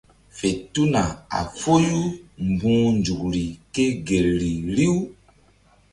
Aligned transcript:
Fe 0.37 0.49
tuna 0.73 1.03
a 1.37 1.39
foyu 1.59 1.99
mbu̧h 2.49 2.85
nzukri 2.97 3.45
ke 3.73 3.85
gel 4.07 4.27
ri 4.39 4.53
riw. 4.75 4.97